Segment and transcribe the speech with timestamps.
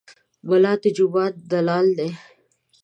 [0.47, 2.09] ملا د جومات دلال دی.